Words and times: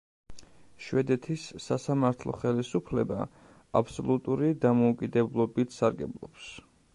შვედეთის 0.83 1.43
სასამართლო 1.65 2.33
ხელისუფლება 2.43 3.19
აბსოლუტური 3.81 4.51
დამოუკიდებლობით 4.65 5.77
სარგებლობს. 5.81 6.51